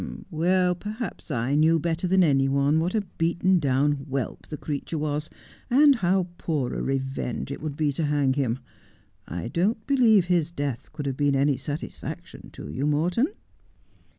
'Perhaps 0.31 1.29
I 1.29 1.53
knew 1.53 1.77
better 1.77 2.07
than 2.07 2.23
any 2.23 2.49
one 2.49 2.79
what 2.79 2.95
a 2.95 3.01
beaten 3.19 3.59
down 3.59 3.91
whelp 4.09 4.47
the 4.47 4.57
creature 4.57 4.97
was, 4.97 5.29
and 5.69 5.97
how 5.97 6.25
poor 6.39 6.73
a 6.73 6.81
revenge 6.81 7.51
it 7.51 7.61
would 7.61 7.77
be 7.77 7.93
to 7.93 8.05
hang 8.05 8.33
him. 8.33 8.57
I 9.27 9.47
don't 9.47 9.85
believe 9.85 10.25
his 10.25 10.49
death 10.49 10.91
could 10.91 11.05
have 11.05 11.17
been 11.17 11.35
any 11.35 11.55
satis 11.55 11.95
faction 11.95 12.49
to 12.53 12.67
you, 12.67 12.87
Morton.' 12.87 13.27